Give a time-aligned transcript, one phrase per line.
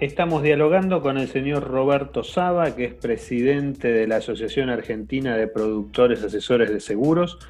[0.00, 5.48] Estamos dialogando con el señor Roberto Saba, que es presidente de la Asociación Argentina de
[5.48, 7.40] Productores Asesores de Seguros.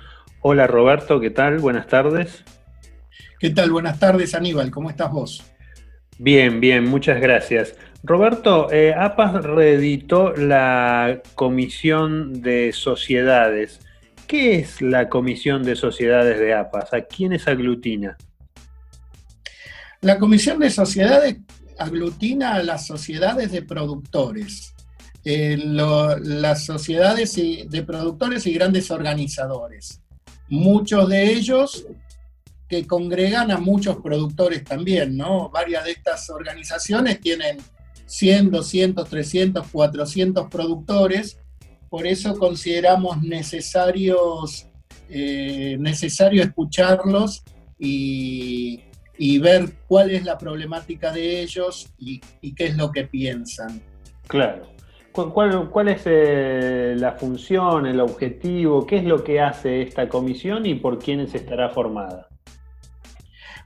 [0.41, 1.59] Hola Roberto, ¿qué tal?
[1.59, 2.45] Buenas tardes.
[3.39, 3.71] ¿Qué tal?
[3.71, 5.45] Buenas tardes Aníbal, ¿cómo estás vos?
[6.19, 7.77] Bien, bien, muchas gracias.
[8.03, 13.81] Roberto, eh, APAS reeditó la Comisión de Sociedades.
[14.27, 16.95] ¿Qué es la Comisión de Sociedades de APAS?
[16.95, 18.17] ¿A quiénes aglutina?
[20.01, 21.37] La Comisión de Sociedades
[21.79, 24.75] aglutina a las sociedades de productores,
[25.25, 30.01] eh, las sociedades de productores y grandes organizadores.
[30.49, 31.87] Muchos de ellos
[32.69, 35.49] que congregan a muchos productores también, ¿no?
[35.51, 37.59] Varias de estas organizaciones tienen
[38.07, 41.39] 100, 200, 300, 400 productores,
[41.89, 44.67] por eso consideramos necesarios,
[45.09, 47.43] eh, necesario escucharlos
[47.79, 48.81] y,
[49.19, 52.21] y ver cuál es la problemática de ellos y,
[52.55, 53.83] qué es lo que piensan.
[54.27, 54.69] Claro.
[55.13, 58.87] ¿Cuál, cuál es eh, la función, el objetivo?
[58.87, 62.29] ¿Qué es lo que hace esta comisión y por quiénes estará formada?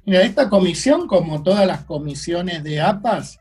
[0.06, 3.38] Mira, esta comisión, como todas las comisiones de APAS,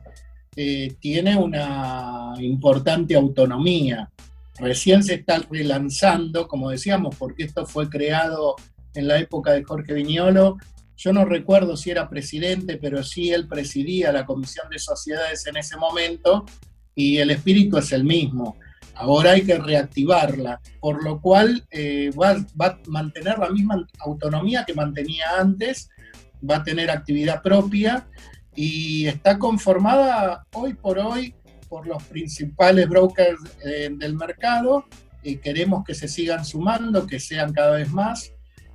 [0.54, 4.10] eh, tiene una importante autonomía.
[4.58, 8.56] Recién se está relanzando, como decíamos, porque esto fue creado
[8.94, 10.58] en la época de Jorge Viñolo
[11.02, 15.56] yo no recuerdo si era presidente, pero sí él presidía la Comisión de Sociedades en
[15.56, 16.46] ese momento
[16.94, 18.56] y el espíritu es el mismo.
[18.94, 24.74] Ahora hay que reactivarla, por lo cual eh, va, a mantener la misma autonomía que
[24.74, 25.90] mantenía antes,
[26.48, 28.06] va a tener actividad propia
[28.54, 31.34] y está conformada hoy por hoy
[31.68, 34.84] por los principales brokers eh, del mercado.
[35.24, 38.32] y queremos que se sigan sumando, que sean cada vez más.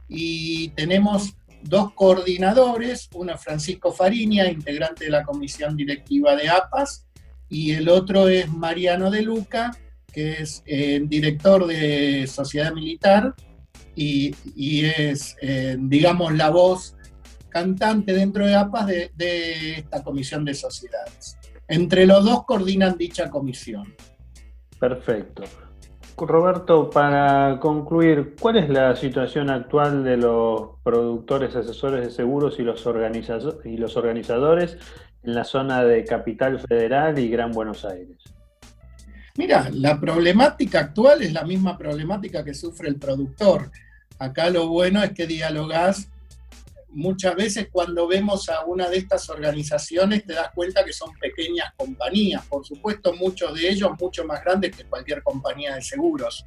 [0.09, 7.07] Y tenemos dos coordinadores, uno Francisco Fariña, integrante de la comisión directiva de APAS,
[7.49, 9.71] y el otro es Mariano de Luca,
[10.11, 13.35] que es eh, director de Sociedad Militar
[13.95, 14.33] y,
[14.85, 16.95] es, eh, digamos, la voz
[17.49, 21.37] cantante dentro de APAS de esta comisión de sociedades.
[21.67, 23.93] Entre los dos coordinan dicha comisión.
[24.79, 25.43] Perfecto.
[26.25, 32.63] Roberto, para concluir, ¿cuál es la situación actual de los productores asesores de seguros y
[32.63, 34.77] los, organizadores
[35.23, 38.17] en la zona de Capital Federal y Gran Buenos Aires?
[39.35, 43.69] Mira, la problemática actual es la misma problemática que sufre el productor.
[44.17, 46.09] Acá lo bueno es que dialogás
[46.89, 51.73] muchas veces cuando vemos a una de estas organizaciones te das cuenta que son pequeñas
[51.75, 56.45] compañías, por supuesto muchos de ellos mucho más grandes que cualquier compañía de seguros.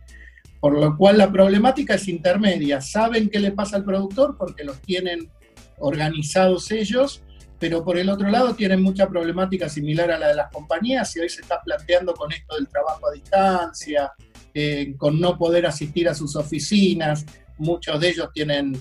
[0.61, 2.83] Por lo cual la problemática es intermedia.
[2.83, 5.31] Saben qué le pasa al productor porque los tienen
[5.79, 7.23] organizados ellos,
[7.59, 11.21] pero por el otro lado tienen mucha problemática similar a la de las compañías y
[11.21, 14.13] hoy se está planteando con esto del trabajo a distancia,
[14.53, 17.25] eh, con no poder asistir a sus oficinas.
[17.57, 18.79] Muchos de ellos tienen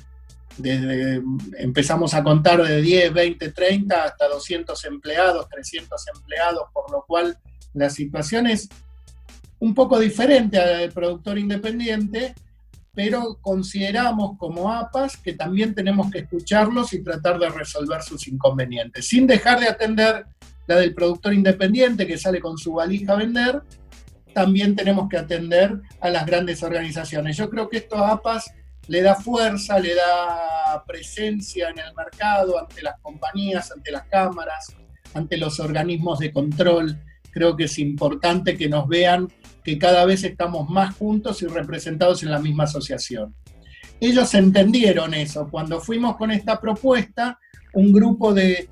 [0.57, 1.21] desde,
[1.57, 7.37] empezamos a contar de 10, 20, 30 hasta 200 empleados, 300 empleados, por lo cual
[7.73, 8.69] la situación es
[9.59, 12.33] un poco diferente al productor independiente,
[12.93, 19.07] pero consideramos como APAS que también tenemos que escucharlos y tratar de resolver sus inconvenientes,
[19.07, 20.25] sin dejar de atender
[20.67, 23.61] la del productor independiente que sale con su valija a vender,
[24.33, 27.35] también tenemos que atender a las grandes organizaciones.
[27.37, 28.51] Yo creo que esto a APAS
[28.89, 34.75] le da fuerza, le da presencia en el mercado ante las compañías, ante las cámaras,
[35.13, 36.97] ante los organismos de control.
[37.31, 39.31] Creo que es importante que nos vean
[39.63, 43.35] que cada vez estamos más juntos y representados en la misma asociación.
[43.99, 45.47] Ellos entendieron eso.
[45.51, 47.39] Cuando fuimos con esta propuesta,
[47.73, 48.69] un grupo de,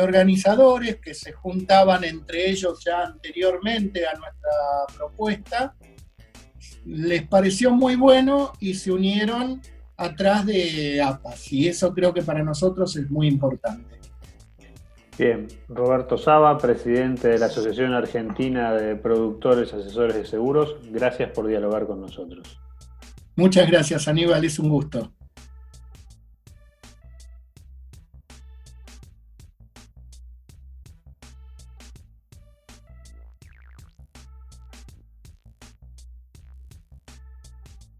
[0.00, 5.74] organizadores que se juntaban entre ellos ya anteriormente a nuestra propuesta,
[6.84, 9.60] les pareció muy bueno y se unieron
[9.96, 11.52] atrás de APAS.
[11.52, 13.98] Y eso creo que para nosotros es muy importante.
[15.18, 21.48] Bien, Roberto Saba, presidente de la Asociación Argentina de Productores Asesores de Seguros, gracias por
[21.48, 22.60] dialogar con nosotros.
[23.34, 25.12] Muchas gracias, Aníbal, es un gusto.